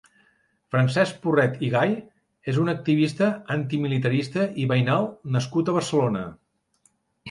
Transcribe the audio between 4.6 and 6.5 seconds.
i veïnal nascut a Barcelona.